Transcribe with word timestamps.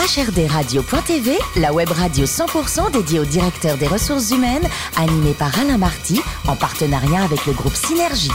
HRDRadio.tv, 0.00 1.36
la 1.56 1.74
web 1.74 1.90
radio 1.90 2.24
100% 2.24 2.90
dédiée 2.90 3.20
au 3.20 3.26
directeur 3.26 3.76
des 3.76 3.86
ressources 3.86 4.30
humaines, 4.30 4.66
animée 4.96 5.34
par 5.34 5.56
Alain 5.58 5.76
Marty, 5.76 6.22
en 6.48 6.56
partenariat 6.56 7.22
avec 7.22 7.44
le 7.44 7.52
groupe 7.52 7.74
Synergie. 7.74 8.30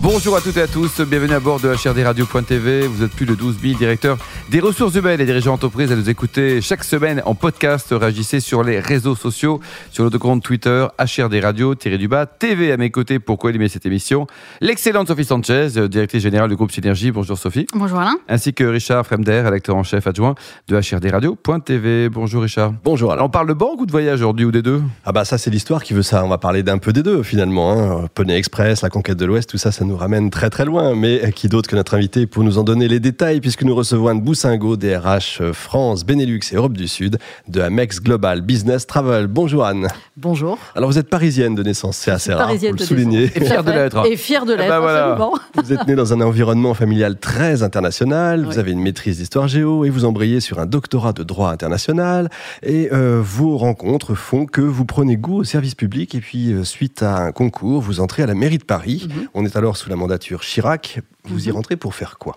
Bonjour 0.00 0.36
à 0.36 0.40
toutes 0.40 0.56
et 0.58 0.62
à 0.62 0.68
tous, 0.68 1.00
bienvenue 1.00 1.32
à 1.32 1.40
bord 1.40 1.58
de 1.58 1.74
HRDRadio.tv. 1.74 2.86
Vous 2.86 3.02
êtes 3.02 3.10
plus 3.10 3.26
de 3.26 3.34
12 3.34 3.56
000 3.60 3.78
directeurs 3.78 4.16
des 4.50 4.60
ressources 4.60 4.94
humaines 4.94 5.20
et 5.20 5.24
dirigeants 5.24 5.52
d'entreprise 5.52 5.90
à 5.90 5.96
nous 5.96 6.10
écouter 6.10 6.60
chaque 6.60 6.84
semaine 6.84 7.22
en 7.24 7.34
podcast. 7.34 7.88
Réagissez 7.90 8.40
sur 8.40 8.62
les 8.62 8.78
réseaux 8.78 9.14
sociaux, 9.14 9.60
sur 9.90 10.04
notre 10.04 10.18
compte 10.18 10.42
Twitter, 10.42 10.86
HRD 10.98 11.40
Radio, 11.42 11.74
du 11.74 12.08
bas, 12.08 12.26
TV 12.26 12.70
à 12.70 12.76
mes 12.76 12.90
côtés 12.90 13.18
pour 13.18 13.38
co-animer 13.38 13.68
cette 13.68 13.86
émission? 13.86 14.26
L'excellente 14.60 15.08
Sophie 15.08 15.24
Sanchez, 15.24 15.88
directrice 15.88 16.22
générale 16.22 16.50
du 16.50 16.56
groupe 16.56 16.70
Synergie. 16.72 17.10
Bonjour 17.10 17.38
Sophie. 17.38 17.66
Bonjour 17.74 17.98
Alain. 17.98 18.16
Ainsi 18.28 18.52
que 18.52 18.64
Richard 18.64 19.06
Fremder, 19.06 19.40
rédacteur 19.40 19.76
en 19.76 19.82
chef 19.82 20.06
adjoint 20.06 20.34
de 20.68 20.76
HRDRadio.tv. 20.76 22.10
Bonjour 22.10 22.42
Richard. 22.42 22.74
Bonjour 22.84 23.12
Alain. 23.12 23.22
On 23.22 23.30
parle 23.30 23.48
de 23.48 23.54
banque 23.54 23.80
ou 23.80 23.86
de 23.86 23.92
voyage 23.92 24.20
aujourd'hui 24.20 24.44
ou 24.44 24.52
des 24.52 24.62
deux? 24.62 24.82
Ah 25.04 25.12
bah 25.12 25.24
ça 25.24 25.38
c'est 25.38 25.50
l'histoire 25.50 25.82
qui 25.82 25.94
veut 25.94 26.02
ça. 26.02 26.24
On 26.24 26.28
va 26.28 26.38
parler 26.38 26.62
d'un 26.62 26.78
peu 26.78 26.92
des 26.92 27.02
deux 27.02 27.22
finalement. 27.22 27.72
Hein. 27.72 28.08
Poney 28.14 28.36
Express, 28.36 28.82
la 28.82 28.90
conquête 28.90 29.18
de 29.18 29.24
l'Ouest, 29.24 29.48
tout 29.48 29.58
ça, 29.58 29.72
ça 29.72 29.84
nous 29.84 29.96
ramène 29.96 30.30
très 30.30 30.50
très 30.50 30.64
loin. 30.64 30.94
Mais 30.94 31.32
qui 31.32 31.48
d'autre 31.48 31.68
que 31.68 31.76
notre 31.76 31.94
invité 31.94 32.26
pour 32.26 32.44
nous 32.44 32.58
en 32.58 32.62
donner 32.62 32.88
les 32.88 33.00
détails 33.00 33.40
puisque 33.40 33.62
nous 33.62 33.74
recevons 33.74 34.08
Anne 34.08 34.20
Boussingo, 34.34 34.76
DRH 34.76 35.52
France, 35.52 36.04
Benelux 36.04 36.40
et 36.50 36.56
Europe 36.56 36.72
du 36.72 36.88
Sud 36.88 37.18
de 37.46 37.60
Amex 37.60 38.00
Global 38.00 38.40
Business 38.40 38.84
Travel. 38.84 39.28
Bonjour 39.28 39.64
Anne. 39.64 39.86
Bonjour. 40.16 40.58
Alors 40.74 40.90
vous 40.90 40.98
êtes 40.98 41.08
parisienne 41.08 41.54
de 41.54 41.62
naissance, 41.62 41.98
c'est 41.98 42.10
assez 42.10 42.34
rare 42.34 42.48
pour 42.48 42.72
le 42.72 42.78
souligner. 42.78 43.30
Et 43.32 43.44
fière 43.44 43.62
de 43.62 43.70
l'être. 43.70 44.04
Et 44.04 44.16
fière 44.16 44.44
de 44.44 44.54
eh 44.54 44.56
ben 44.56 44.80
l'être, 44.80 45.40
Vous 45.62 45.72
êtes 45.72 45.86
né 45.86 45.94
dans 45.94 46.12
un 46.12 46.20
environnement 46.20 46.74
familial 46.74 47.16
très 47.16 47.62
international, 47.62 48.44
vous 48.44 48.58
avez 48.58 48.72
une 48.72 48.82
maîtrise 48.82 49.18
d'histoire 49.18 49.46
géo 49.46 49.84
et 49.84 49.90
vous 49.90 50.04
embrayez 50.04 50.40
sur 50.40 50.58
un 50.58 50.66
doctorat 50.66 51.12
de 51.12 51.22
droit 51.22 51.52
international. 51.52 52.28
Et 52.64 52.88
euh, 52.92 53.22
vos 53.22 53.56
rencontres 53.56 54.16
font 54.16 54.46
que 54.46 54.62
vous 54.62 54.84
prenez 54.84 55.16
goût 55.16 55.36
au 55.36 55.44
service 55.44 55.76
public 55.76 56.16
et 56.16 56.20
puis 56.20 56.52
euh, 56.52 56.64
suite 56.64 57.04
à 57.04 57.18
un 57.18 57.30
concours, 57.30 57.80
vous 57.80 58.00
entrez 58.00 58.24
à 58.24 58.26
la 58.26 58.34
mairie 58.34 58.58
de 58.58 58.64
Paris. 58.64 59.06
Mhm. 59.08 59.28
On 59.34 59.44
est 59.44 59.54
alors 59.54 59.76
sous 59.76 59.88
la 59.88 59.94
mandature 59.94 60.40
Chirac. 60.40 60.98
Vous 61.26 61.46
y 61.46 61.48
mhm. 61.48 61.56
rentrez 61.56 61.76
pour 61.76 61.94
faire 61.94 62.18
quoi? 62.18 62.36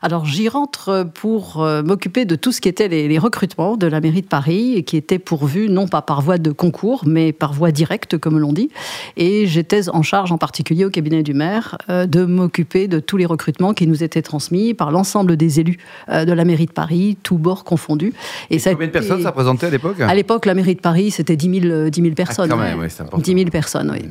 Alors 0.00 0.24
j'y 0.26 0.48
rentre 0.48 1.06
pour 1.14 1.62
euh, 1.62 1.82
m'occuper 1.82 2.24
de 2.24 2.36
tout 2.36 2.52
ce 2.52 2.60
qui 2.60 2.68
était 2.68 2.88
les, 2.88 3.18
recrutements 3.18 3.76
de 3.76 3.86
la 3.86 4.00
mairie 4.00 4.22
de 4.22 4.26
Paris, 4.26 4.74
et 4.76 4.84
qui 4.84 4.96
étaient 4.96 5.18
pourvus 5.18 5.68
non 5.68 5.88
pas 5.88 6.02
par 6.02 6.22
voie 6.22 6.38
de 6.38 6.52
concours, 6.52 7.02
mais 7.06 7.32
par 7.32 7.52
voie 7.52 7.72
directe, 7.72 8.16
comme 8.16 8.38
l'on 8.38 8.52
dit. 8.52 8.70
Et 9.16 9.46
j'étais 9.46 9.88
en 9.88 10.02
charge, 10.02 10.30
en 10.30 10.38
particulier 10.38 10.84
au 10.84 10.90
cabinet 10.90 11.22
du 11.24 11.34
maire, 11.34 11.76
euh, 11.90 12.06
de 12.06 12.24
m'occuper 12.24 12.86
de 12.86 13.00
tous 13.00 13.16
les 13.16 13.26
recrutements 13.26 13.74
qui 13.74 13.86
nous 13.86 14.04
étaient 14.04 14.22
transmis 14.22 14.72
par 14.72 14.92
l'ensemble 14.92 15.36
des 15.36 15.58
élus 15.58 15.78
euh, 16.08 16.24
de 16.24 16.32
la 16.32 16.44
mairie 16.44 16.66
de 16.66 16.72
Paris, 16.72 17.16
tous 17.22 17.38
bords 17.38 17.64
confondus. 17.64 18.12
Et, 18.50 18.60
combien 18.60 18.86
de 18.86 18.92
personnes 18.92 19.22
ça 19.22 19.30
représentait 19.30 19.66
à 19.66 19.70
l'époque? 19.70 20.00
À 20.00 20.14
l'époque, 20.14 20.46
la 20.46 20.54
mairie 20.54 20.76
de 20.76 20.80
Paris, 20.80 21.10
c'était 21.10 21.36
10 21.36 21.60
000, 21.60 21.90
10 21.90 22.00
000 22.00 22.14
personnes. 22.14 22.50
Ah, 22.52 22.54
quand 22.54 22.60
même, 22.60 22.78
oui, 22.78 22.86
c'est 22.88 23.02
important. 23.02 23.22
10 23.22 23.34
000 23.34 23.50
personnes, 23.50 23.90
oui. 23.90 24.08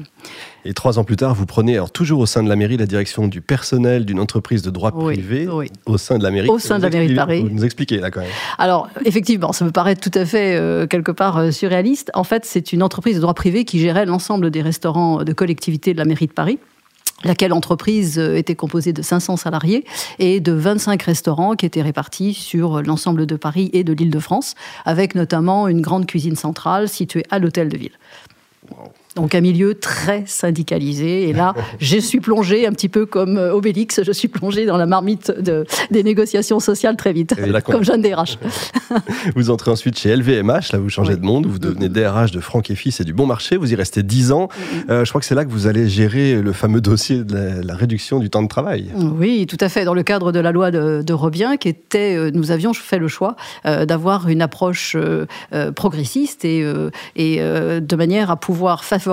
Et 0.66 0.73
trois 0.73 1.00
ans 1.00 1.05
plus 1.05 1.16
tard, 1.16 1.33
vous 1.33 1.45
prenez, 1.45 1.75
alors 1.75 1.92
toujours 1.92 2.20
au 2.20 2.25
sein 2.25 2.44
de 2.44 2.50
la 2.50 2.58
mairie, 2.58 2.75
la 2.75 2.86
direction 2.86 3.30
du 3.30 3.39
personnel 3.39 4.03
d'une 4.03 4.17
entreprise 4.20 4.62
de 4.62 4.70
droit 4.70 4.92
privé 4.92 5.48
au 5.86 5.98
sein 5.98 6.18
de 6.18 6.23
la 6.23 6.32
mairie. 6.32 6.50
Au 6.50 6.60
sein 6.60 6.78
de 6.78 6.84
la 6.84 6.90
mairie 6.90 7.10
de 7.10 7.16
Paris. 7.16 7.42
Vous 7.42 7.50
nous 7.50 7.66
expliquez 7.66 7.98
là 8.00 8.12
quand 8.12 8.22
même. 8.22 8.30
Alors 8.58 8.90
effectivement, 9.06 9.54
ça 9.54 9.66
me 9.66 9.72
paraît 9.72 9.96
tout 9.96 10.12
à 10.14 10.26
fait 10.26 10.56
euh, 10.56 10.88
quelque 10.88 11.12
part 11.12 11.38
euh, 11.38 11.52
surréaliste. 11.52 12.12
En 12.14 12.23
fait, 12.23 12.45
c'est 12.45 12.73
une 12.73 12.84
entreprise 12.84 13.16
de 13.16 13.22
droit 13.22 13.34
privé 13.34 13.66
qui 13.66 13.80
gérait 13.80 14.06
l'ensemble 14.06 14.52
des 14.52 14.62
restaurants 14.62 15.23
de 15.23 15.34
collectivité 15.34 15.94
de 15.94 15.98
la 15.98 16.06
mairie 16.06 16.28
de 16.28 16.34
Paris 16.34 16.60
laquelle 17.23 17.52
entreprise 17.52 18.20
euh, 18.20 18.36
était 18.36 18.56
composée 18.56 18.94
de 18.94 19.02
500 19.02 19.38
salariés 19.38 19.86
et 20.20 20.40
de 20.40 20.52
25 20.52 21.02
restaurants 21.02 21.56
qui 21.56 21.66
étaient 21.66 21.82
répartis 21.82 22.34
sur 22.36 22.84
l'ensemble 22.84 23.26
de 23.26 23.36
Paris 23.36 23.72
et 23.73 23.84
de 23.84 23.92
l'île 23.94 24.12
de 24.12 24.20
France, 24.20 24.54
avec 24.86 25.16
notamment 25.16 25.68
une 25.68 25.82
grande 25.82 26.06
cuisine 26.06 26.36
centrale 26.36 26.88
située 26.88 27.23
à 27.32 27.40
l'hôtel 27.40 27.70
de 27.70 27.78
ville. 27.78 27.98
Donc 29.18 29.34
un 29.34 29.42
milieu 29.42 29.73
très 29.73 30.23
syndicalisé. 30.28 31.28
Et 31.28 31.33
là, 31.33 31.55
je 31.80 31.98
suis 31.98 32.20
plongée 32.20 32.67
un 32.67 32.72
petit 32.72 32.88
peu 32.88 33.08
comme 33.08 33.38
euh, 33.38 33.52
Obélix, 33.52 34.04
je 34.04 34.11
suis 34.11 34.28
plongée 34.28 34.67
dans 34.67 34.78
la 34.78 34.86
marmite 34.86 35.32
de, 35.32 35.66
des 35.89 36.04
négociations 36.04 36.60
sociales 36.60 36.95
très 36.98 37.14
vite, 37.14 37.33
comme 37.66 37.83
jeune 37.83 38.04
DRH. 38.04 38.38
vous 39.36 39.50
entrez 39.50 39.72
ensuite 39.72 39.98
chez 39.98 40.16
LVMH, 40.16 40.72
là 40.72 40.77
vous 40.77 40.89
changez 40.89 41.16
de 41.16 41.26
monde, 41.26 41.48
vous 41.48 41.58
devenez 41.58 41.89
DRH 41.89 42.32
de 42.32 42.39
Franck 42.39 42.70
et 42.70 42.76
Fils 42.76 43.00
et 43.00 43.04
du 43.06 43.14
Bon 43.14 43.26
Marché, 43.26 43.58
vous 43.58 43.73
y 43.73 43.76
restez 43.76 44.04
10 44.04 44.32
ans. 44.32 44.50
Euh, 44.92 45.04
je 45.04 45.10
crois 45.10 45.20
que 45.20 45.26
c'est 45.26 45.36
là 45.36 45.45
que 45.45 45.50
vous 45.50 45.66
allez 45.66 45.89
gérer 45.89 46.39
le 46.39 46.54
fameux 46.54 46.80
dossier 46.80 47.23
de 47.23 47.66
la, 47.66 47.76
réduction 47.76 48.20
du 48.20 48.30
temps 48.30 48.44
de 48.44 48.48
travail. 48.48 48.92
Oui, 48.95 49.48
tout 49.48 49.58
à 49.60 49.70
fait. 49.70 49.83
Dans 49.83 49.95
le 49.95 50.04
cadre 50.04 50.32
de 50.32 50.39
la 50.39 50.52
loi 50.52 50.70
de, 50.70 51.02
de 51.04 51.14
Robien, 51.14 51.58
qui 51.58 51.70
était, 51.70 52.16
euh, 52.16 52.30
nous 52.32 52.52
avions 52.52 52.73
fait 52.73 53.00
le 53.00 53.08
choix 53.08 53.36
d'avoir 53.66 54.30
une 54.30 54.42
approche 54.42 54.95
progressiste 55.76 56.45
et, 56.45 56.66
et 57.16 57.38
de 57.39 57.95
manière 57.95 58.30
à 58.30 58.36
pouvoir 58.36 58.83
favoriser 58.83 59.07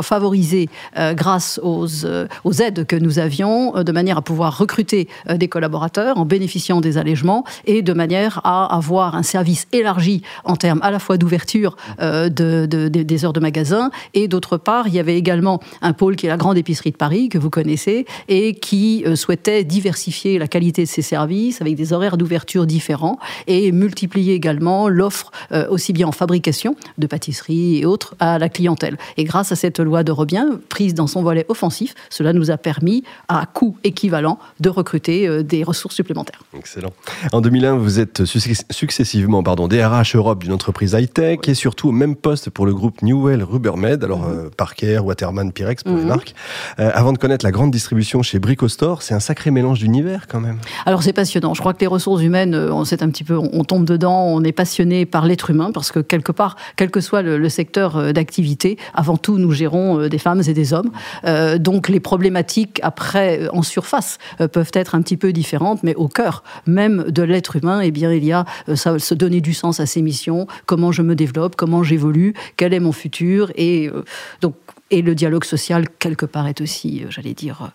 euh, 0.97 1.15
grâce 1.15 1.61
aux, 1.63 2.05
euh, 2.05 2.27
aux, 2.45 2.53
aides 2.53 2.87
que 2.87 2.97
nous 2.97 3.19
avions, 3.19 3.77
euh, 3.77 3.83
de 3.83 3.93
manière 3.93 4.19
à 4.19 4.23
pouvoir 4.23 4.57
recruter 4.59 5.09
des 5.35 5.49
collaborateurs 5.49 6.19
en 6.19 6.25
bénéficiant 6.25 6.81
des 6.81 6.99
allègements 6.99 7.45
et 7.67 7.83
de 7.83 7.93
manière 7.93 8.41
à 8.45 8.75
avoir 8.75 9.15
un 9.15 9.23
service 9.23 9.67
élargi 9.73 10.23
en 10.45 10.57
termes 10.57 10.81
à 10.83 10.91
la 10.91 10.99
fois 10.99 11.17
d'ouverture 11.17 11.77
de, 12.01 12.67
des 12.67 13.25
heures 13.25 13.33
de 13.33 13.41
magasin 13.41 13.91
et 14.15 14.29
d'autre 14.29 14.57
part, 14.57 14.89
il 14.89 14.95
y 14.95 14.99
avait 14.99 15.17
également 15.17 15.61
un 15.83 15.93
pôle 15.93 16.17
qui 16.17 16.27
est 16.27 16.29
la 16.29 16.37
grande 16.37 16.57
épicerie 16.57 16.91
de 16.91 16.97
Paris 16.97 17.29
que 17.29 17.39
vous 17.39 17.51
connaissez 17.51 18.07
et 18.29 18.55
qui 18.55 19.05
souhaitait 19.15 19.65
diversifier 19.65 20.39
la 20.39 20.49
qualité 20.49 20.83
de 20.83 20.89
ses 20.89 21.03
services 21.03 21.61
avec 21.61 21.77
des 21.77 21.93
horaires 21.93 22.17
d'ouverture 22.17 22.67
différents 22.67 23.19
et 23.47 23.73
multiplier 23.73 24.35
également 24.35 24.89
l'offre 24.89 25.31
aussi 25.71 25.93
bien 25.93 26.09
en 26.09 26.13
fabrication 26.13 26.77
de 26.99 27.07
pâtisseries 27.07 27.79
et 27.79 27.87
autres 27.87 28.15
à 28.21 28.39
la 28.39 28.49
clientèle. 28.49 28.97
Et 29.17 29.25
grâce 29.25 29.53
à 29.53 29.57
cette 29.57 29.74
loi 29.83 30.05
de 30.05 30.13
Robien, 30.13 30.61
prise 30.69 30.95
dans 30.95 31.07
son 31.07 31.23
volet 31.23 31.47
offensif, 31.49 31.95
cela 32.11 32.33
nous 32.33 32.51
a 32.51 32.57
permis, 32.57 33.05
à 33.29 33.47
coût 33.47 33.77
équivalent, 33.85 34.39
de 34.61 34.69
recruter 34.69 35.27
euh, 35.27 35.43
des 35.43 35.65
ressources 35.65 35.95
supplémentaires. 35.95 36.43
Excellent. 36.57 36.93
En 37.33 37.41
2001, 37.41 37.77
vous 37.77 38.01
êtes 38.01 38.25
successivement 38.25 39.43
pardon, 39.43 39.69
DRH 39.69 40.17
Europe 40.17 40.43
d'une 40.43 40.53
entreprise 40.53 40.93
high-tech 40.93 41.41
et 41.47 41.55
surtout 41.55 41.89
au 41.89 41.93
même 41.93 42.17
poste 42.17 42.51
pour 42.51 42.67
le 42.67 42.75
groupe 42.75 43.03
Newell 43.03 43.43
Rubbermaid, 43.43 44.03
alors 44.05 44.21
mhm. 44.21 44.39
euh, 44.39 44.51
Parker, 44.57 44.99
Waterman, 44.99 45.53
Pyrex 45.53 45.83
pour 45.83 45.97
les 45.97 46.03
mhm. 46.03 46.09
marques. 46.09 46.35
Euh, 46.79 46.91
avant 46.95 47.13
de 47.13 47.19
connaître 47.19 47.45
la 47.45 47.53
grande 47.53 47.71
distribution 47.71 48.23
chez 48.23 48.39
Bricostore, 48.39 49.03
c'est 49.03 49.15
un 49.15 49.21
sacré 49.21 49.51
mélange 49.51 49.81
d'univers 49.81 50.27
quand 50.29 50.41
même. 50.41 50.59
Alors 50.87 51.03
c'est 51.03 51.13
passionnant. 51.13 51.55
Je 51.55 51.61
crois 51.61 51.75
que 51.75 51.81
les 51.81 51.87
ressources 51.87 52.23
humaines, 52.23 52.55
sait 52.85 53.03
un 53.03 53.09
petit 53.09 53.25
peu, 53.25 53.37
on 53.37 53.65
tombe 53.65 53.85
dedans, 53.85 54.25
on 54.25 54.45
est 54.45 54.53
passionné 54.53 55.07
par 55.07 55.27
l'être 55.27 55.51
humain 55.51 55.71
parce 55.73 55.91
que 55.91 56.01
quelque 56.01 56.33
part, 56.33 56.57
quel 56.77 56.91
que 56.91 57.01
soit 57.01 57.23
le 57.23 57.49
secteur 57.49 58.13
d'activité, 58.13 58.79
avant 58.93 59.17
tout, 59.17 59.39
nous 59.39 59.53
gérons 59.53 59.64
euh, 59.73 60.09
des 60.09 60.19
femmes 60.19 60.43
et 60.47 60.53
des 60.53 60.73
hommes. 60.73 60.91
Euh, 61.25 61.59
donc 61.59 61.89
les 61.89 62.01
problématiques 62.01 62.81
après 62.83 63.41
euh, 63.41 63.49
en 63.53 63.63
surface 63.63 64.19
peuvent 64.53 64.71
être 64.75 64.95
un 64.95 65.03
petit 65.03 65.17
peu 65.17 65.33
différentes, 65.33 65.83
mais 65.83 65.95
au 65.95 66.09
cœur 66.09 66.43
même 66.67 67.05
de 67.09 67.23
l'être 67.23 67.57
humain, 67.57 67.81
eh 67.81 67.91
bien 67.91 68.13
il 68.13 68.25
y 68.25 68.33
a 68.33 68.45
ça, 68.75 68.99
se 68.99 69.15
donner 69.15 69.41
du 69.41 69.55
sens 69.55 69.81
à 69.81 69.87
ses 69.87 70.03
missions, 70.03 70.47
comment 70.67 70.93
je 70.93 71.03
me 71.03 71.15
développe, 71.15 71.57
comment 71.57 71.83
j'évolue, 71.83 72.35
quel 72.57 72.75
est 72.75 72.81
mon 72.81 72.93
futur, 72.93 73.51
et 73.57 73.91
donc 74.41 74.55
et 74.91 75.03
le 75.03 75.15
dialogue 75.15 75.45
social 75.45 75.89
quelque 75.99 76.27
part 76.27 76.47
est 76.47 76.61
aussi, 76.61 77.05
j'allais 77.09 77.35
dire, 77.35 77.73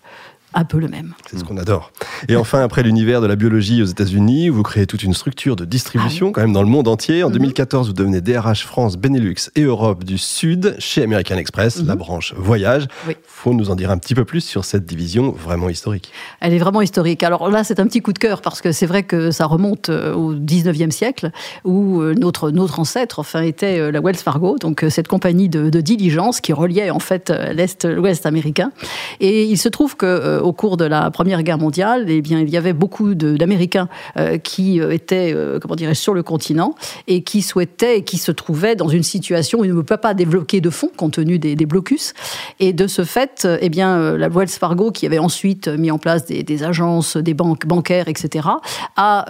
un 0.53 0.65
peu 0.65 0.79
le 0.79 0.87
même. 0.87 1.13
C'est 1.29 1.37
ce 1.37 1.43
qu'on 1.43 1.57
adore. 1.57 1.91
Et 2.27 2.35
enfin, 2.35 2.61
après 2.61 2.83
l'univers 2.83 3.21
de 3.21 3.27
la 3.27 3.35
biologie 3.35 3.81
aux 3.81 3.85
États-Unis, 3.85 4.49
vous 4.49 4.63
créez 4.63 4.87
toute 4.87 5.03
une 5.03 5.13
structure 5.13 5.55
de 5.55 5.65
distribution, 5.65 6.29
ah 6.29 6.31
quand 6.33 6.41
même 6.41 6.53
dans 6.53 6.63
le 6.63 6.69
monde 6.69 6.87
entier. 6.87 7.23
En 7.23 7.29
2014, 7.29 7.87
mhm. 7.87 7.89
vous 7.89 7.93
devenez 7.93 8.21
DRH 8.21 8.65
France, 8.65 8.97
Benelux 8.97 9.51
et 9.55 9.61
Europe 9.61 10.03
du 10.03 10.17
Sud 10.17 10.75
chez 10.79 11.03
American 11.03 11.37
Express, 11.37 11.81
la 11.83 11.93
mhm. 11.93 11.99
branche 11.99 12.33
voyage. 12.35 12.87
Il 13.07 13.15
faut 13.25 13.53
nous 13.53 13.69
en 13.69 13.75
dire 13.75 13.91
un 13.91 13.97
petit 13.97 14.15
peu 14.15 14.25
plus 14.25 14.41
sur 14.41 14.65
cette 14.65 14.85
division 14.85 15.31
vraiment 15.31 15.69
historique. 15.69 16.11
Elle 16.41 16.53
est 16.53 16.59
vraiment 16.59 16.81
historique. 16.81 17.23
Alors 17.23 17.49
là, 17.49 17.63
c'est 17.63 17.79
un 17.79 17.85
petit 17.85 18.01
coup 18.01 18.13
de 18.13 18.19
cœur 18.19 18.41
parce 18.41 18.61
que 18.61 18.71
c'est 18.71 18.85
vrai 18.85 19.03
que 19.03 19.31
ça 19.31 19.45
remonte 19.45 19.89
euh, 19.89 20.13
au 20.13 20.33
19e 20.33 20.91
siècle 20.91 21.31
où 21.63 22.01
euh, 22.01 22.13
notre, 22.15 22.51
notre 22.51 22.79
ancêtre 22.79 23.19
enfin, 23.19 23.41
était 23.41 23.79
euh, 23.79 23.91
la 23.91 24.01
Wells 24.01 24.15
Fargo, 24.15 24.57
donc 24.57 24.85
cette 24.89 25.07
compagnie 25.07 25.49
de, 25.49 25.69
de 25.69 25.81
diligence 25.81 26.41
qui 26.41 26.53
reliait 26.53 26.89
en 26.89 26.99
fait 26.99 27.29
l'Est, 27.53 27.85
l'Ouest 27.85 28.25
américain. 28.25 28.71
Et 29.19 29.43
il 29.43 29.57
se 29.57 29.69
trouve 29.69 29.95
que 29.95 30.38
au 30.41 30.53
cours 30.53 30.77
de 30.77 30.85
la 30.85 31.11
Première 31.11 31.43
Guerre 31.43 31.57
mondiale, 31.57 32.05
eh 32.07 32.21
bien, 32.21 32.39
il 32.39 32.49
y 32.49 32.57
avait 32.57 32.73
beaucoup 32.73 33.15
d'Américains 33.15 33.87
euh, 34.17 34.37
qui 34.37 34.81
euh, 34.81 34.91
étaient, 34.91 35.33
euh, 35.33 35.59
comment 35.59 35.75
sur 35.93 36.13
le 36.13 36.23
continent 36.23 36.75
et 37.07 37.23
qui 37.23 37.41
souhaitaient, 37.41 38.01
qui 38.01 38.17
se 38.17 38.31
trouvaient 38.31 38.75
dans 38.75 38.89
une 38.89 39.03
situation 39.03 39.59
où 39.59 39.65
ils 39.65 39.73
ne 39.73 39.81
pouvaient 39.81 39.97
pas 39.97 40.13
débloquer 40.13 40.61
de 40.61 40.69
fonds 40.69 40.91
compte 40.95 41.13
tenu 41.13 41.39
des, 41.39 41.55
blocus. 41.65 42.13
Et 42.59 42.73
de 42.73 42.87
ce 42.87 43.03
fait, 43.03 43.47
eh 43.61 43.69
bien, 43.69 44.17
la 44.17 44.29
Wells 44.29 44.49
Fargo, 44.49 44.91
qui 44.91 45.05
avait 45.05 45.19
ensuite 45.19 45.67
mis 45.67 45.91
en 45.91 45.97
place 45.97 46.25
des, 46.25 46.63
agences, 46.63 47.17
des 47.17 47.33
banques 47.33 47.65
bancaires, 47.65 48.07
etc., 48.07 48.47
a, 48.95 49.25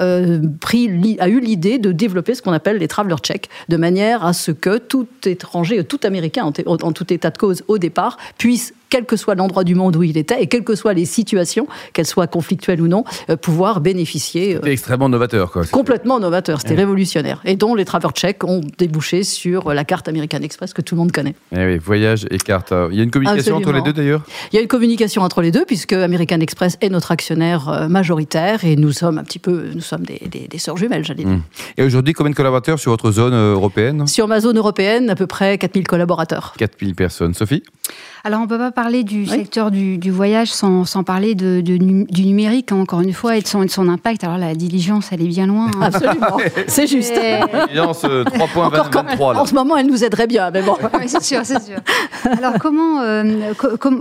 pris, 0.59 1.17
a 1.19 1.29
eu 1.29 1.39
l'idée 1.39 1.79
de 1.79 1.91
développer 1.91 2.35
ce 2.35 2.41
qu'on 2.41 2.53
appelle 2.53 2.77
les 2.77 2.87
traveler 2.87 3.17
checks, 3.17 3.49
de 3.67 3.77
manière 3.77 4.25
à 4.25 4.33
ce 4.33 4.51
que 4.51 4.77
tout 4.77 5.07
étranger, 5.25 5.83
tout 5.83 5.99
américain 6.03 6.51
en 6.65 6.91
tout 6.91 7.13
état 7.13 7.29
de 7.29 7.37
cause 7.37 7.63
au 7.67 7.77
départ, 7.77 8.17
puisse 8.37 8.73
quel 8.89 9.05
que 9.05 9.15
soit 9.15 9.35
l'endroit 9.35 9.63
du 9.63 9.75
monde 9.75 9.95
où 9.95 10.03
il 10.03 10.17
était 10.17 10.41
et 10.41 10.47
quelles 10.47 10.63
que 10.63 10.75
soient 10.75 10.93
les 10.93 11.05
situations, 11.05 11.67
qu'elles 11.93 12.05
soient 12.05 12.27
conflictuelles 12.27 12.81
ou 12.81 12.87
non, 12.87 13.03
euh, 13.29 13.35
pouvoir 13.35 13.81
bénéficier. 13.81 14.55
C'était 14.55 14.71
extrêmement 14.71 15.09
novateur, 15.09 15.51
quoi. 15.51 15.65
Complètement 15.65 16.19
novateur, 16.19 16.61
c'était 16.61 16.75
révolutionnaire. 16.75 17.41
Et 17.45 17.55
dont 17.55 17.75
les 17.75 17.85
travel 17.85 18.11
checks 18.11 18.43
ont 18.43 18.61
débouché 18.77 19.23
sur 19.23 19.73
la 19.73 19.83
carte 19.83 20.07
American 20.07 20.39
Express 20.39 20.73
que 20.73 20.81
tout 20.81 20.95
le 20.95 20.99
monde 20.99 21.11
connaît. 21.11 21.35
Eh 21.55 21.65
oui, 21.65 21.77
voyage 21.77 22.25
et 22.31 22.37
carte. 22.37 22.73
Il 22.91 22.97
y 22.97 23.01
a 23.01 23.03
une 23.03 23.11
communication 23.11 23.55
entre 23.55 23.71
les 23.71 23.81
deux 23.81 23.93
d'ailleurs? 23.93 24.21
Il 24.51 24.55
y 24.55 24.59
a 24.59 24.61
une 24.61 24.67
communication 24.67 25.21
entre 25.21 25.41
les 25.41 25.51
deux 25.51 25.65
puisque 25.65 25.93
American 25.93 26.39
Express 26.39 26.77
est 26.81 26.89
notre 26.89 27.11
actionnaire 27.11 27.87
majoritaire 27.89 28.63
et 28.65 28.75
nous 28.75 28.91
sommes 28.91 29.17
un 29.17 29.23
petit 29.23 29.39
peu, 29.39 29.69
nous 29.73 29.81
sommes 29.81 30.03
des, 30.03 30.19
des, 30.47 30.57
sœurs 30.57 30.77
jumelles, 30.77 31.03
j'allais 31.03 31.23
dire. 31.23 31.33
Mmh. 31.33 31.43
Et 31.77 31.83
aujourd'hui, 31.83 32.13
combien 32.13 32.31
de 32.31 32.35
collaborateurs 32.35 32.79
sur 32.79 32.91
votre 32.91 33.11
zone 33.11 33.33
européenne? 33.33 34.07
Sur 34.07 34.27
ma 34.27 34.39
zone 34.39 34.57
européenne, 34.57 35.09
à 35.09 35.15
peu 35.15 35.27
près 35.27 35.57
4000 35.57 35.87
collaborateurs. 35.87 36.53
4000 36.57 36.95
personnes. 36.95 37.33
Sophie? 37.33 37.63
Alors, 38.23 38.41
on 38.41 38.43
ne 38.43 38.49
peut 38.49 38.57
pas 38.57 38.71
parler 38.81 39.03
du 39.03 39.25
secteur 39.25 39.71
du, 39.71 39.99
voyage 40.09 40.53
sans, 40.53 41.03
parler 41.03 41.35
de, 41.35 41.59
du 41.59 42.25
numérique, 42.25 42.71
hein, 42.71 42.77
encore 42.77 43.01
une 43.01 43.11
fois, 43.11 43.35
et 43.35 43.41
de 43.41 43.47
son, 43.47 43.65
de 43.65 43.69
son, 43.69 43.89
impact. 43.89 44.23
Alors, 44.23 44.37
la 44.37 44.55
diligence, 44.55 45.09
elle 45.11 45.21
est 45.21 45.27
bien 45.27 45.47
loin. 45.47 45.67
Hein. 45.75 45.81
Absolument, 45.81 46.37
c'est 46.67 46.87
juste. 46.87 47.13
La 47.13 47.65
diligence 47.65 48.05
3.23. 48.05 49.35
En 49.35 49.45
ce 49.45 49.53
moment, 49.53 49.75
elle 49.75 49.87
nous 49.87 50.01
aiderait 50.05 50.27
bien, 50.27 50.49
mais 50.51 50.61
bon. 50.61 50.77
oui, 50.93 51.07
c'est 51.07 51.21
sûr, 51.21 51.41
c'est 51.43 51.61
sûr. 51.61 51.79
Alors, 52.23 52.53
comment, 52.57 53.01
euh, 53.01 53.51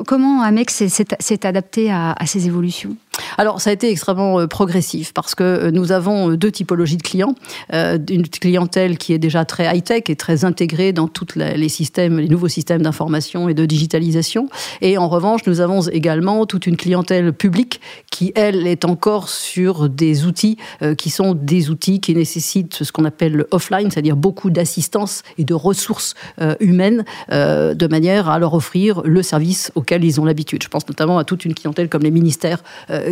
comment 0.06 0.42
Amex 0.42 0.84
s'est 0.86 1.46
adapté 1.46 1.90
à, 1.90 2.12
à 2.12 2.26
ces 2.26 2.46
évolutions? 2.46 2.96
Alors, 3.37 3.61
ça 3.61 3.70
a 3.70 3.73
été 3.73 3.91
extrêmement 3.91 4.41
euh, 4.41 4.47
progressif 4.47 5.12
parce 5.12 5.35
que 5.35 5.44
euh, 5.44 5.70
nous 5.70 5.93
avons 5.93 6.31
euh, 6.31 6.37
deux 6.37 6.50
typologies 6.50 6.97
de 6.97 7.03
clients. 7.03 7.35
une 7.73 8.29
clientèle 8.29 8.99
qui 8.99 9.12
est 9.12 9.19
déjà 9.19 9.44
très 9.44 9.65
high-tech 9.75 10.05
et 10.09 10.17
très 10.17 10.44
intégrée 10.44 10.93
dans 10.93 11.09
tous 11.09 11.37
les 11.37 11.69
systèmes, 11.69 12.19
les 12.19 12.29
nouveaux 12.29 12.49
systèmes 12.49 12.82
d'information 12.82 13.49
et 13.49 13.55
de 13.55 13.67
digitalisation. 13.67 14.49
Et 14.81 14.99
en 14.99 15.09
revanche, 15.09 15.43
nous 15.47 15.61
avons 15.61 15.82
également 15.82 16.47
toute 16.47 16.67
une 16.67 16.76
clientèle 16.76 17.32
publique 17.32 17.81
qui, 18.11 18.32
elle, 18.35 18.67
est 18.67 18.85
encore 18.85 19.29
sur 19.29 19.88
des 19.88 20.25
outils 20.25 20.56
qui 20.97 21.11
sont 21.11 21.35
des 21.35 21.70
outils 21.70 22.00
qui 22.00 22.15
nécessitent 22.15 22.85
ce 22.85 22.93
qu'on 22.93 23.05
appelle 23.05 23.32
le 23.32 23.49
offline, 23.50 23.91
c'est-à-dire 23.91 24.17
beaucoup 24.17 24.50
d'assistance 24.50 25.23
et 25.37 25.44
de 25.44 25.55
ressources 25.55 26.15
humaines 26.61 27.05
de 27.31 27.87
manière 27.87 28.29
à 28.29 28.38
leur 28.38 28.55
offrir 28.55 29.03
le 29.05 29.23
service 29.23 29.70
auquel 29.75 30.05
ils 30.05 30.20
ont 30.20 30.25
l'habitude. 30.25 30.62
Je 30.62 30.69
pense 30.69 30.87
notamment 30.88 31.19
à 31.19 31.25
toute 31.25 31.44
une 31.44 31.55
clientèle 31.55 31.88
comme 31.88 32.03
les 32.03 32.11
ministères 32.11 32.62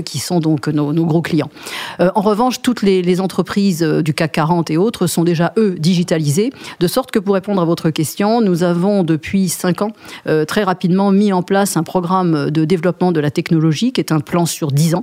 qui 0.02 0.18
sont 0.18 0.40
donc 0.40 0.68
nos, 0.68 0.92
gros 1.04 1.22
clients. 1.22 1.50
Euh, 2.00 2.10
en 2.14 2.20
revanche, 2.20 2.62
toutes 2.62 2.82
les, 2.82 3.20
entreprises 3.20 3.82
euh, 3.82 4.02
du 4.02 4.12
CAC 4.12 4.32
40 4.32 4.70
et 4.70 4.76
autres 4.76 5.06
sont 5.06 5.24
déjà, 5.24 5.52
eux, 5.56 5.76
digitalisées, 5.78 6.52
de 6.80 6.86
sorte 6.86 7.10
que 7.10 7.18
pour 7.18 7.34
répondre 7.34 7.62
à 7.62 7.64
votre 7.64 7.90
question, 7.90 8.40
nous 8.40 8.62
avons 8.62 9.04
depuis 9.04 9.48
cinq 9.48 9.80
ans 9.80 9.92
euh, 10.26 10.44
très 10.44 10.64
rapidement 10.64 11.12
mis 11.12 11.32
en 11.32 11.42
place 11.42 11.76
un 11.76 11.82
programme 11.82 12.50
de 12.50 12.64
développement 12.64 13.12
de 13.12 13.20
la 13.20 13.30
technologie, 13.30 13.92
qui 13.92 14.00
est 14.00 14.12
un 14.12 14.20
plan 14.20 14.44
sur 14.44 14.72
dix 14.72 14.94
ans, 14.94 15.02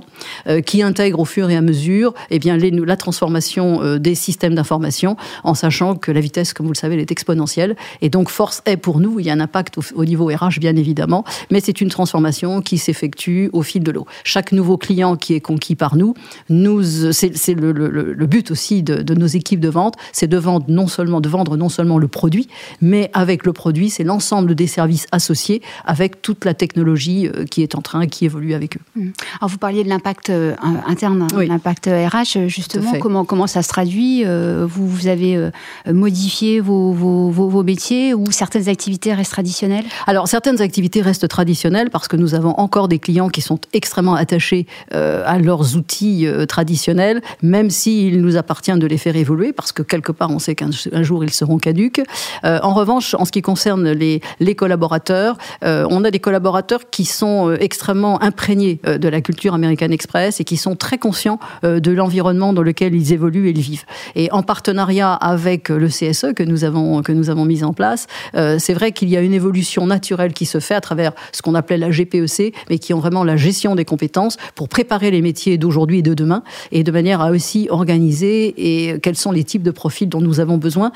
qui 0.66 0.82
intègre 0.82 1.20
au 1.20 1.24
fur 1.24 1.50
et 1.50 1.56
à 1.56 1.60
mesure 1.60 2.14
eh 2.30 2.38
bien, 2.38 2.56
la 2.56 2.96
transformation 2.96 3.98
des 3.98 4.14
systèmes 4.14 4.54
d'information, 4.54 5.16
en 5.42 5.54
sachant 5.54 5.96
que 5.96 6.12
la 6.12 6.20
vitesse, 6.20 6.52
comme 6.52 6.66
vous 6.66 6.72
le 6.72 6.78
savez, 6.78 6.94
elle 6.94 7.00
est 7.00 7.10
exponentielle. 7.10 7.76
Et 8.00 8.10
donc, 8.10 8.28
force 8.28 8.62
est 8.66 8.76
pour 8.76 9.00
nous, 9.00 9.20
il 9.20 9.26
y 9.26 9.30
a 9.30 9.32
un 9.32 9.40
impact 9.40 9.78
au 9.94 10.04
niveau 10.04 10.26
RH, 10.26 10.60
bien 10.60 10.76
évidemment, 10.76 11.24
mais 11.50 11.60
c'est 11.60 11.80
une 11.80 11.88
transformation 11.88 12.60
qui 12.60 12.78
s'effectue 12.78 13.50
au 13.52 13.62
fil 13.62 13.82
de 13.82 13.90
l'eau. 13.90 14.06
Chaque 14.24 14.52
nouveau 14.52 14.76
client 14.84 15.16
qui 15.16 15.32
est 15.32 15.40
conquis 15.40 15.76
par 15.76 15.96
nous, 15.96 16.14
nous 16.50 16.82
c'est 17.12 17.54
le, 17.54 17.72
le, 17.72 18.26
but 18.26 18.50
aussi 18.50 18.82
de, 18.82 18.96
de, 18.96 19.14
nos 19.14 19.26
équipes 19.26 19.60
de 19.60 19.70
vente, 19.70 19.94
c'est 20.12 20.26
de 20.26 20.36
vendre 20.36 20.66
non 20.68 20.88
seulement 20.88 21.22
de 21.22 21.28
vendre 21.28 21.56
non 21.56 21.70
seulement 21.70 21.98
le 21.98 22.06
produit, 22.06 22.48
mais 22.82 23.10
avec 23.14 23.46
le 23.46 23.54
produit, 23.54 23.88
c'est 23.88 24.04
l'ensemble 24.04 24.54
des 24.54 24.66
services 24.66 25.06
associés 25.10 25.62
avec 25.86 26.20
toute 26.20 26.44
la 26.44 26.52
technologie 26.52 27.28
euh, 27.28 27.46
qui 27.46 27.62
est 27.62 27.74
en 27.74 27.80
train, 27.80 28.06
qui 28.06 28.26
évolue 28.26 28.52
avec 28.52 28.76
eux. 28.76 28.80
Mmh. 28.96 29.10
Alors 29.40 29.48
vous 29.48 29.58
parliez 29.58 29.84
de 29.84 29.88
l'impact 29.88 30.28
euh, 30.28 30.54
interne, 30.86 31.22
hein, 31.22 31.44
l'impact 31.44 31.86
RH 31.86 32.48
justement. 32.48 32.92
Comment 33.00 33.24
comment 33.24 33.46
ça 33.46 33.62
se 33.62 33.68
traduit 33.68 34.24
euh, 34.26 34.66
vous, 34.68 34.86
vous 34.86 35.06
avez 35.06 35.50
modifié 35.90 36.60
vos, 36.60 36.92
vos, 36.92 37.30
vos, 37.30 37.48
vos 37.48 37.62
métiers 37.62 38.12
ou 38.12 38.30
certaines 38.30 38.68
activités 38.68 39.14
restent 39.14 39.32
traditionnelles? 39.32 39.84
Alors 40.06 40.28
certaines 40.28 40.60
activités 40.60 41.00
restent 41.00 41.28
traditionnelles 41.28 41.88
parce 41.88 42.06
que 42.06 42.16
nous 42.16 42.34
avons 42.34 42.54
encore 42.58 42.88
des 42.88 42.98
clients 42.98 43.30
qui 43.30 43.40
sont 43.40 43.58
extrêmement 43.72 44.14
attachés 44.14 44.63
euh, 44.92 45.22
à 45.26 45.38
leurs 45.38 45.76
outils 45.76 46.26
euh, 46.26 46.46
traditionnels, 46.46 47.22
même 47.42 47.70
s'il 47.70 48.20
nous 48.20 48.36
appartient 48.36 48.72
de 48.72 48.86
les 48.86 48.98
faire 48.98 49.16
évoluer, 49.16 49.52
parce 49.52 49.72
que 49.72 49.82
quelque 49.82 50.12
part, 50.12 50.30
on 50.30 50.38
sait 50.38 50.54
qu'un 50.54 50.70
jour, 51.02 51.24
ils 51.24 51.32
seront 51.32 51.58
caduques. 51.58 52.02
Euh, 52.44 52.58
en 52.62 52.74
revanche, 52.74 53.14
en 53.14 53.24
ce 53.24 53.32
qui 53.32 53.42
concerne 53.42 53.90
les, 53.90 54.20
collaborateurs, 54.54 55.36
on 55.62 56.04
a 56.04 56.10
des 56.10 56.20
collaborateurs 56.20 56.90
qui 56.90 57.04
sont 57.04 57.52
extrêmement 57.58 58.22
imprégnés 58.22 58.80
de 58.84 59.08
la 59.08 59.20
culture 59.20 59.52
American 59.54 59.90
Express 59.90 60.40
et 60.40 60.44
qui 60.44 60.56
sont 60.56 60.76
très 60.76 60.96
conscients 60.96 61.40
de 61.64 61.90
l'environnement 61.90 62.52
dans 62.52 62.62
lequel 62.62 62.94
ils 62.94 63.12
évoluent 63.12 63.48
et 63.48 63.50
ils 63.50 63.60
vivent. 63.60 63.84
Et 64.14 64.30
en 64.30 64.42
partenariat 64.42 65.12
avec 65.12 65.70
le 65.70 65.88
CSE 65.88 66.34
que 66.36 66.44
nous 66.44 66.62
avons, 66.62 67.02
que 67.02 67.10
nous 67.10 67.30
avons 67.30 67.44
mis 67.44 67.64
en 67.64 67.72
place, 67.72 68.06
c'est 68.32 68.74
vrai 68.74 68.92
qu'il 68.92 69.08
y 69.08 69.16
a 69.16 69.20
une 69.20 69.34
évolution 69.34 69.86
naturelle 69.86 70.32
qui 70.32 70.46
se 70.46 70.60
fait 70.60 70.74
à 70.74 70.80
travers 70.80 71.12
ce 71.32 71.42
qu'on 71.42 71.54
appelait 71.54 71.78
la 71.78 71.90
GPEC, 71.90 72.54
mais 72.70 72.78
qui 72.78 72.94
ont 72.94 73.00
vraiment 73.00 73.24
la 73.24 73.36
gestion 73.36 73.74
des 73.74 73.84
compétences 73.84 74.36
pour 74.54 74.68
préparer 74.68 75.10
les 75.10 75.22
métiers 75.22 75.58
d'aujourd'hui 75.58 75.98
et 75.98 76.02
de 76.02 76.14
demain, 76.14 76.42
et 76.72 76.84
de 76.84 76.90
manière 76.90 77.20
à 77.20 77.30
aussi 77.30 77.68
organiser 77.70 78.54
et 78.56 78.98
quels 79.00 79.16
sont 79.16 79.32
les 79.32 79.44
types 79.44 79.62
de 79.62 79.70
profils 79.70 80.08
dont 80.08 80.20
nous 80.20 80.40
avons 80.40 80.58
besoin, 80.58 80.92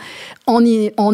en, 0.46 0.64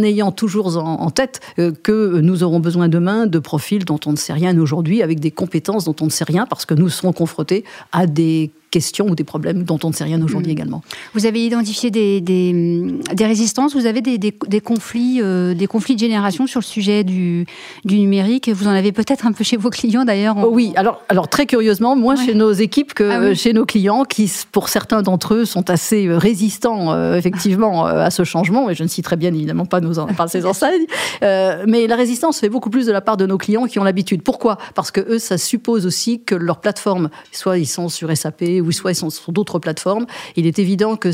ayant 0.02 0.32
toujours 0.32 0.76
en, 0.76 1.11
tête 1.11 1.41
euh, 1.58 1.73
que 1.82 2.20
nous 2.20 2.43
aurons 2.43 2.61
besoin 2.61 2.88
demain 2.88 3.26
de 3.26 3.38
profils 3.38 3.85
dont 3.85 4.00
on 4.06 4.12
ne 4.12 4.17
sait 4.17 4.32
rien 4.32 4.56
aujourd'hui, 4.58 5.02
avec 5.02 5.20
des 5.20 5.31
compétences 5.31 5.85
dont 5.85 5.96
on 6.00 6.06
ne 6.06 6.11
sait 6.11 6.25
rien, 6.25 6.46
parce 6.46 6.67
que 6.67 6.75
nous 6.75 6.88
serons 6.88 7.12
confrontés 7.12 7.64
à 7.93 8.06
des 8.06 8.50
questions 8.74 9.06
ou 9.08 9.14
des 9.14 9.22
problèmes 9.22 9.62
dont 9.62 9.78
on 9.84 9.90
ne 9.90 9.92
sait 9.92 10.02
rien 10.02 10.20
aujourd'hui 10.20 10.50
mm. 10.50 10.58
également. 10.58 10.82
Vous 11.14 11.26
avez 11.26 11.44
identifié 11.46 11.92
des, 11.92 12.20
des, 12.20 13.24
résistances, 13.24 13.72
vous 13.74 13.86
avez 13.86 14.00
des, 14.00 14.18
des, 14.18 14.60
conflits, 14.60 15.20
euh, 15.22 15.54
des 15.54 15.68
conflits 15.68 15.94
de 15.94 16.00
génération 16.00 16.48
sur 16.48 16.58
le 16.58 16.64
sujet 16.64 17.04
du, 17.04 17.46
du 17.84 18.00
numérique. 18.00 18.48
Vous 18.48 18.66
en 18.66 18.72
avez 18.72 18.90
peut-être 18.90 19.28
un 19.28 19.32
peu 19.32 19.44
chez 19.44 19.56
vos 19.56 19.70
clients 19.70 20.04
d'ailleurs. 20.04 20.36
Oh 20.42 20.50
oui, 20.50 20.72
alors, 20.74 21.02
alors 21.08 21.28
très 21.28 21.46
curieusement, 21.46 21.94
moins 21.94 22.16
chez 22.16 22.34
nos 22.34 22.50
équipes 22.50 22.94
que 22.94 23.04
ah 23.04 23.34
chez 23.34 23.52
nos 23.52 23.64
clients, 23.64 24.02
qui 24.04 24.30
pour 24.50 24.68
certains 24.68 25.02
d'entre 25.02 25.34
eux 25.34 25.44
sont 25.44 25.70
assez 25.70 26.08
euh, 26.08 26.18
résistants 26.18 26.92
euh, 26.92 27.16
effectivement 27.16 27.86
à 28.08 28.10
ce 28.10 28.24
changement. 28.24 28.68
Et 28.70 28.74
je 28.74 28.82
ne 28.82 28.88
citerai 28.88 29.16
bien 29.16 29.32
évidemment 29.32 29.66
pas, 29.66 29.80
nos, 29.80 30.04
pas 30.06 30.26
ces 30.26 30.46
enseignes, 30.52 30.86
mais 31.22 31.86
la 31.86 31.94
résistance 31.94 32.40
fait 32.40 32.48
beaucoup 32.48 32.70
plus 32.70 32.86
de 32.86 32.92
la 32.92 33.00
part 33.00 33.16
de 33.16 33.26
nos 33.26 33.38
clients 33.38 33.66
qui 33.66 33.78
ont 33.78 33.84
l'habitude. 33.84 34.22
Pourquoi? 34.22 34.58
Parce 34.74 34.90
que 34.90 35.00
eux, 35.00 35.20
ça 35.20 35.38
suppose 35.38 35.86
aussi 35.86 36.24
que 36.24 36.34
leur 36.34 36.58
plateforme, 36.58 37.08
soit 37.30 37.58
ils 37.58 37.66
sont 37.66 37.88
sur 37.88 38.14
SAP 38.16 38.42
ou 38.64 38.72
soit 38.72 38.93
ils 38.93 38.96
sont 38.96 39.11
sur 39.11 39.32
d'autres 39.32 39.58
plateformes, 39.58 40.06
il 40.37 40.46
est 40.46 40.58
évident 40.58 40.96
que 40.96 41.11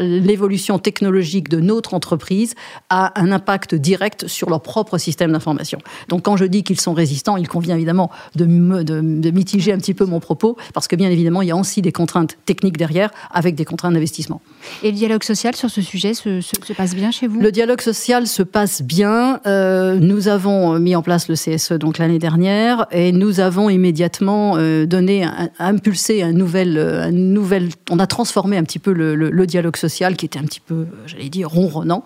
l'évolution 0.00 0.78
technologique 0.78 1.48
de 1.48 1.60
notre 1.60 1.94
entreprise 1.94 2.54
a 2.90 3.18
un 3.20 3.32
impact 3.32 3.74
direct 3.74 4.26
sur 4.26 4.50
leur 4.50 4.60
propre 4.60 4.98
système 4.98 5.32
d'information. 5.32 5.78
Donc 6.08 6.22
quand 6.22 6.36
je 6.36 6.44
dis 6.44 6.62
qu'ils 6.62 6.80
sont 6.80 6.94
résistants, 6.94 7.36
il 7.36 7.48
convient 7.48 7.76
évidemment 7.76 8.10
de, 8.34 8.44
de, 8.44 9.30
mitiger 9.30 9.72
un 9.72 9.78
petit 9.78 9.94
peu 9.94 10.04
mon 10.04 10.20
propos, 10.20 10.56
parce 10.72 10.88
que 10.88 10.96
bien 10.96 11.10
évidemment, 11.10 11.42
il 11.42 11.48
y 11.48 11.50
a 11.50 11.56
aussi 11.56 11.82
des 11.82 11.92
contraintes 11.92 12.36
techniques 12.46 12.76
derrière, 12.76 13.10
avec 13.30 13.54
des 13.54 13.64
contraintes 13.64 13.94
d'investissement. 13.94 14.40
Et 14.82 14.90
le 14.90 14.96
dialogue 14.96 15.22
social 15.22 15.54
sur 15.54 15.70
ce 15.70 15.82
sujet 15.82 16.14
se, 16.14 16.40
se, 16.40 16.72
passe 16.72 16.94
bien 16.94 17.10
chez 17.10 17.26
vous? 17.26 17.40
Le 17.40 17.52
dialogue 17.52 17.80
social 17.80 18.26
se 18.26 18.42
passe 18.42 18.82
bien. 18.82 19.40
Euh, 19.46 19.96
nous 19.96 20.28
avons 20.28 20.78
mis 20.78 20.96
en 20.96 21.02
place 21.02 21.28
le 21.28 21.34
CSE 21.34 21.72
donc 21.72 21.98
l'année 21.98 22.18
dernière, 22.18 22.86
et 22.90 23.12
nous 23.12 23.40
avons 23.40 23.70
immédiatement 23.70 24.54
euh, 24.56 24.86
donné, 24.86 25.26
impulsé 25.58 26.22
un 26.22 26.32
nouvel 26.32 26.76
euh, 26.86 27.10
nouvelle, 27.10 27.68
on 27.90 27.98
a 27.98 28.06
transformé 28.06 28.56
un 28.56 28.64
petit 28.64 28.78
peu 28.78 28.92
le, 28.92 29.46
dialogue 29.46 29.76
social 29.76 30.16
qui 30.16 30.26
était 30.26 30.38
un 30.38 30.44
petit 30.44 30.60
peu, 30.60 30.74
euh, 30.74 30.86
j'allais 31.06 31.28
dire, 31.28 31.48
ronronnant, 31.48 32.04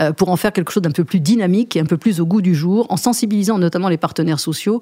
euh, 0.00 0.12
pour 0.12 0.30
en 0.30 0.36
faire 0.36 0.52
quelque 0.52 0.72
chose 0.72 0.82
d'un 0.82 0.90
peu 0.90 1.04
plus 1.04 1.20
dynamique 1.20 1.76
et 1.76 1.80
un 1.80 1.84
peu 1.84 1.96
plus 1.96 2.20
au 2.20 2.26
goût 2.26 2.40
du 2.40 2.54
jour, 2.54 2.86
en 2.88 2.96
sensibilisant 2.96 3.58
notamment 3.58 3.88
les 3.88 3.96
partenaires 3.96 4.40
sociaux, 4.40 4.80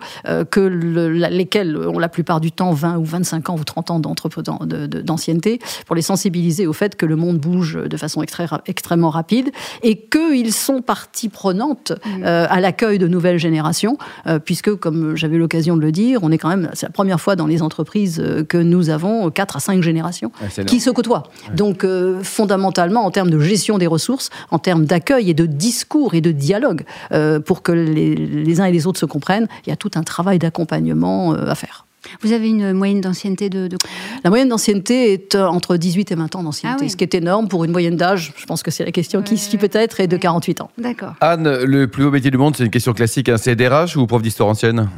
que 0.50 0.60
lesquels 0.60 1.76
ont 1.76 1.98
la 1.98 2.08
plupart 2.08 2.40
du 2.40 2.52
temps 2.52 2.72
20 2.72 2.98
ou 2.98 3.04
25 3.04 3.50
ans 3.50 3.56
ou 3.56 3.64
30 3.64 3.90
ans 3.90 4.00
d'ancienneté, 4.00 5.58
pour 5.86 5.96
les 5.96 6.02
sensibiliser 6.02 6.66
au 6.66 6.72
fait 6.72 6.96
que 6.96 7.06
le 7.06 7.16
monde 7.16 7.38
bouge 7.38 7.78
de 7.78 7.96
façon 7.96 8.22
extrêmement 8.66 9.10
rapide 9.10 9.50
et 9.82 10.00
qu'ils 10.00 10.52
sont 10.52 10.82
partie 10.82 11.28
prenante 11.28 11.92
mmh. 12.04 12.24
à 12.24 12.60
l'accueil 12.60 12.98
de 12.98 13.08
nouvelles 13.08 13.38
générations, 13.38 13.98
puisque, 14.44 14.74
comme 14.74 15.16
j'avais 15.16 15.38
l'occasion 15.38 15.76
de 15.76 15.82
le 15.82 15.92
dire, 15.92 16.20
on 16.22 16.30
est 16.30 16.38
quand 16.38 16.48
même, 16.48 16.70
c'est 16.74 16.86
la 16.86 16.92
première 16.92 17.20
fois 17.20 17.36
dans 17.36 17.46
les 17.46 17.62
entreprises 17.62 18.22
que 18.48 18.58
nous 18.58 18.90
avons 18.90 19.30
4 19.36 19.56
à 19.56 19.60
cinq 19.60 19.82
générations 19.82 20.32
qui 20.66 20.80
se 20.80 20.90
côtoient. 20.90 21.24
Donc, 21.54 21.84
euh, 21.84 22.22
fondamentalement, 22.22 23.04
en 23.04 23.10
termes 23.10 23.30
de 23.30 23.38
gestion 23.38 23.76
des 23.76 23.86
ressources, 23.86 24.30
en 24.50 24.58
termes 24.58 24.86
d'accueil 24.86 25.30
et 25.30 25.34
de 25.34 25.44
discours 25.44 26.14
et 26.14 26.22
de 26.22 26.32
dialogue, 26.32 26.84
euh, 27.12 27.38
pour 27.38 27.62
que 27.62 27.70
les, 27.70 28.60
uns 28.60 28.64
et 28.64 28.72
les 28.72 28.86
autres 28.86 28.98
se 28.98 29.06
comprennent, 29.06 29.46
il 29.66 29.70
y 29.70 29.72
a 29.72 29.76
tout 29.76 29.90
un 29.94 30.02
travail 30.02 30.38
d'accompagnement 30.38 31.34
euh, 31.34 31.50
à 31.50 31.54
faire. 31.54 31.84
Vous 32.22 32.32
avez 32.32 32.48
une 32.48 32.72
moyenne 32.72 33.00
d'ancienneté 33.00 33.50
de, 33.50 33.66
de, 33.66 33.76
La 34.24 34.30
moyenne 34.30 34.48
d'ancienneté 34.48 35.12
est 35.12 35.34
entre 35.34 35.76
18 35.76 36.12
et 36.12 36.14
20 36.14 36.36
ans 36.36 36.42
d'ancienneté, 36.44 36.84
ah 36.86 36.88
ce 36.88 36.96
qui 36.96 37.04
est 37.04 37.14
énorme 37.14 37.48
pour 37.48 37.64
une 37.64 37.72
moyenne 37.72 37.96
d'âge, 37.96 38.32
je 38.36 38.46
pense 38.46 38.62
que 38.62 38.70
c'est 38.70 38.84
la 38.84 38.92
question 38.92 39.22
qui 39.22 39.36
suit 39.36 39.58
peut-être, 39.58 40.00
est 40.00 40.06
de 40.06 40.16
48 40.16 40.60
ans. 40.60 40.70
D'accord. 40.78 41.14
Anne, 41.20 41.64
le 41.64 41.88
plus 41.88 42.04
beau 42.04 42.12
métier 42.12 42.30
du 42.30 42.38
monde, 42.38 42.56
c'est 42.56 42.64
une 42.64 42.70
question 42.70 42.94
classique, 42.94 43.28
hein, 43.28 43.36
c'est 43.36 43.56
DRH 43.56 43.96
ou 43.96 44.06
prof 44.06 44.22
d'histoire 44.22 44.48
ancienne? 44.48 44.88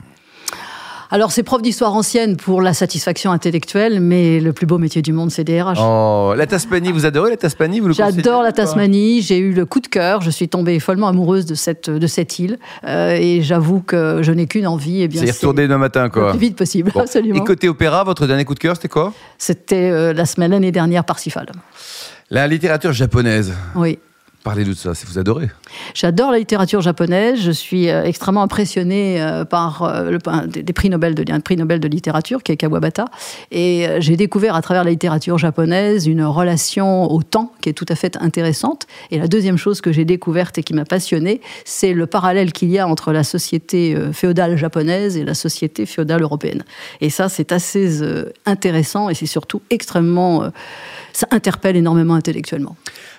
Alors, 1.11 1.33
c'est 1.33 1.43
prof 1.43 1.63
d'histoire 1.63 1.95
ancienne 1.95 2.37
pour 2.37 2.61
la 2.61 2.75
satisfaction 2.75 3.33
intellectuelle, 3.33 4.01
mais 4.01 4.41
le 4.41 4.53
plus 4.53 4.67
beau 4.67 4.77
métier 4.77 5.01
du 5.01 5.15
monde, 5.15 5.31
c'est 5.31 5.43
DRH. 5.43 5.79
Oh, 5.81 6.35
la 6.37 6.47
Tasmanie, 6.47 6.93
vous 6.93 7.07
adorez 7.07 7.31
la 7.31 7.37
Tasmanie 7.39 7.81
J'adore 7.93 8.43
la 8.43 8.53
Tasmanie. 8.53 9.23
J'ai 9.23 9.39
eu 9.39 9.53
le 9.53 9.65
coup 9.65 9.81
de 9.81 9.87
cœur. 9.87 10.21
Je 10.21 10.31
suis 10.31 10.49
tombée 10.49 10.79
follement 10.81 11.09
amoureuse 11.09 11.47
de 11.47 11.55
cette, 11.55 11.89
de 11.89 12.07
cette 12.07 12.39
île. 12.39 12.59
Euh, 12.85 13.17
et 13.19 13.41
j'avoue 13.41 13.81
que 13.81 14.21
je 14.23 14.33
n'ai 14.33 14.47
qu'une 14.47 14.67
envie. 14.67 15.01
Et 15.01 15.05
eh 15.05 15.09
bien, 15.09 15.23
c'est 15.25 15.33
retourner 15.33 15.63
demain 15.63 15.79
matin, 15.79 16.11
quoi. 16.11 16.27
Le 16.27 16.31
plus 16.31 16.41
vite 16.41 16.57
possible, 16.57 16.93
absolument. 16.95 17.43
Et 17.43 17.45
côté 17.47 17.69
opéra, 17.71 18.05
votre 18.05 18.27
dernier 18.27 18.45
coup 18.45 18.55
de 18.55 18.59
cœur, 18.59 18.77
c'était 18.77 18.89
quoi? 18.89 19.15
C'était 19.39 19.91
euh, 19.91 20.13
la 20.13 20.27
semaine, 20.27 20.51
l'année 20.51 20.73
dernière, 20.73 21.05
Parsifal. 21.05 21.47
La 22.31 22.47
littérature 22.47 22.93
japonaise. 22.93 23.55
Oui. 23.75 23.99
Parlez-nous 24.45 24.75
de 24.75 24.79
ça, 24.79 24.95
si 24.95 25.05
vous 25.05 25.19
adorez. 25.19 25.51
J'adore 25.95 26.31
la 26.31 26.39
littérature 26.39 26.81
japonaise. 26.81 27.41
Je 27.41 27.51
suis 27.51 27.91
euh, 27.91 28.05
extrêmement 28.05 28.43
impressionnée 28.43 29.21
euh, 29.21 29.45
par 29.45 29.83
euh, 29.83 30.13
le, 30.13 30.19
des, 30.47 30.73
prix 30.73 30.89
Nobel 30.91 31.17
de, 31.17 31.39
prix 31.41 31.57
Nobel 31.57 31.81
de 31.81 31.89
littérature, 31.89 32.45
qui 32.45 32.53
est 32.53 32.57
Kawabata. 32.57 33.07
Et 33.51 33.87
j'ai 33.99 34.17
découvert 34.17 34.55
à 34.55 34.63
travers 34.63 34.85
la 34.85 34.91
littérature 34.91 35.39
japonaise 35.39 36.07
une 36.07 36.23
relation 36.23 37.11
au 37.11 37.23
temps 37.23 37.53
qui 37.61 37.69
est 37.69 37.73
tout 37.73 37.87
à 37.89 37.97
fait 37.97 38.17
intéressante. 38.21 38.87
Et 39.11 39.19
la 39.19 39.27
deuxième 39.27 39.57
chose 39.57 39.81
que 39.81 39.91
j'ai 39.91 40.05
découverte 40.05 40.57
et 40.57 40.63
qui 40.63 40.73
m'a 40.73 40.85
passionnée, 40.85 41.41
c'est 41.65 41.93
le 41.93 42.07
parallèle 42.07 42.53
qu'il 42.53 42.71
y 42.71 42.79
a 42.79 42.87
entre 42.87 43.13
la 43.13 43.25
société 43.25 43.97
féodale 44.13 44.57
japonaise 44.57 45.17
et 45.17 45.25
la 45.25 45.35
société 45.35 45.85
féodale 45.85 46.23
européenne. 46.23 46.65
Et 47.01 47.11
ça, 47.11 47.29
c'est 47.29 47.51
assez 47.51 48.03
intéressant 48.47 49.09
et 49.09 49.15
c'est 49.15 49.27
surtout 49.27 49.63
extrêmement... 49.71 50.45
ça 51.13 51.27
interpelle 51.33 51.77
énormément 51.77 52.15
intellectuellement. 52.15 52.77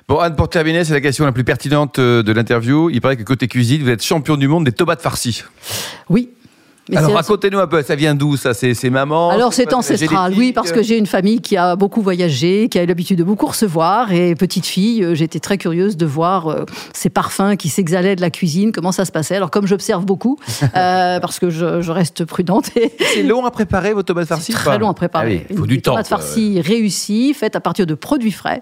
Bon, 0.09 0.17
Anne, 0.17 0.35
pour 0.35 0.49
terminer, 0.49 0.83
c'est 0.85 0.93
la 0.93 1.01
question 1.01 1.23
la 1.23 1.31
plus 1.31 1.43
pertinente 1.43 1.99
euh, 1.99 2.23
de 2.23 2.31
l'interview. 2.31 2.89
Il 2.89 2.99
paraît 2.99 3.15
que 3.15 3.21
côté 3.21 3.47
cuisine, 3.47 3.83
vous 3.83 3.89
êtes 3.89 4.03
champion 4.03 4.37
du 4.37 4.47
monde 4.47 4.63
des 4.63 4.71
tomates 4.71 5.03
farcies. 5.03 5.43
Oui, 6.09 6.29
alors 6.95 7.13
racontez-nous 7.13 7.59
un 7.59 7.67
peu, 7.67 7.81
ça 7.83 7.95
vient 7.95 8.15
d'où 8.15 8.37
ça 8.37 8.53
C'est 8.53 8.89
maman 8.89 9.29
Alors 9.29 9.53
c'est 9.53 9.73
ancestral, 9.73 10.33
oui, 10.35 10.53
parce 10.53 10.71
que 10.71 10.83
j'ai 10.83 10.97
une 10.97 11.05
famille 11.05 11.41
qui 11.41 11.57
a 11.57 11.75
beaucoup 11.75 12.01
voyagé, 12.01 12.69
qui 12.69 12.79
a 12.79 12.85
l'habitude 12.85 13.19
de 13.19 13.23
beaucoup 13.23 13.47
recevoir. 13.47 14.11
Et 14.11 14.35
petite 14.35 14.65
fille, 14.65 15.03
euh, 15.03 15.15
j'étais 15.15 15.39
très 15.39 15.57
curieuse 15.57 15.97
de 15.97 16.05
voir 16.05 16.47
euh, 16.47 16.65
ces 16.93 17.09
parfums 17.09 17.55
qui 17.57 17.69
s'exhalaient 17.69 18.15
de 18.15 18.21
la 18.21 18.29
cuisine, 18.29 18.71
comment 18.71 18.91
ça 18.91 19.05
se 19.05 19.11
passait. 19.11 19.35
Alors 19.35 19.51
comme 19.51 19.67
j'observe 19.67 20.05
beaucoup, 20.05 20.37
euh, 20.75 21.19
parce 21.19 21.39
que 21.39 21.49
je, 21.49 21.89
reste 21.89 22.23
prudente. 22.25 22.69
C'est 23.13 23.23
long 23.23 23.45
à 23.45 23.51
préparer 23.51 23.93
vos 23.93 24.03
tomates 24.03 24.27
farcies 24.27 24.53
Très 24.53 24.77
long 24.77 24.89
à 24.89 24.93
préparer. 24.93 25.41
Ah 25.43 25.47
il 25.49 25.57
faut 25.57 25.65
du 25.65 25.81
temps. 25.81 25.91
Tomates 25.91 26.07
farcies 26.07 26.61
réussies, 26.61 27.33
faites 27.33 27.55
à 27.55 27.59
partir 27.59 27.85
de 27.85 27.95
produits 27.95 28.31
frais. 28.31 28.61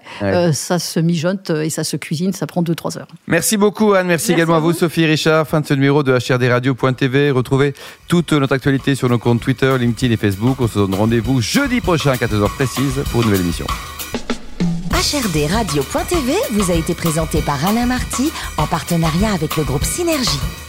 ça 0.52 0.78
se 0.78 1.00
mijote 1.00 1.50
et 1.50 1.70
ça 1.70 1.84
se 1.84 1.96
cuisine, 1.96 2.32
ça 2.32 2.46
prend 2.46 2.62
2-3 2.62 2.98
heures. 2.98 3.08
Merci 3.26 3.56
beaucoup 3.56 3.92
Anne, 3.92 4.06
merci, 4.06 4.32
également 4.32 4.56
à 4.56 4.60
vous, 4.60 4.72
Sophie 4.72 5.06
Richard. 5.06 5.46
Fin 5.46 5.60
de 5.60 5.66
ce 5.66 5.74
numéro 5.74 6.02
de 6.02 6.12
HRDRadio.tv. 6.12 7.30
Retrouvez 7.30 7.74
tout 8.08 8.17
toute 8.22 8.32
notre 8.32 8.54
actualité 8.54 8.96
sur 8.96 9.08
nos 9.08 9.18
comptes 9.18 9.40
Twitter, 9.40 9.76
LinkedIn 9.78 10.12
et 10.12 10.16
Facebook. 10.16 10.56
On 10.60 10.66
se 10.66 10.74
donne 10.74 10.94
rendez-vous 10.94 11.40
jeudi 11.40 11.80
prochain 11.80 12.10
à 12.10 12.16
14h 12.16 12.48
précise 12.48 13.04
pour 13.12 13.20
une 13.20 13.28
nouvelle 13.28 13.42
émission. 13.42 13.66
HRD 14.90 15.46
Radio.tv 15.48 16.34
vous 16.50 16.70
a 16.72 16.74
été 16.74 16.94
présenté 16.94 17.42
par 17.42 17.64
Alain 17.64 17.86
Marty 17.86 18.32
en 18.56 18.66
partenariat 18.66 19.32
avec 19.32 19.56
le 19.56 19.62
groupe 19.62 19.84
Synergie. 19.84 20.67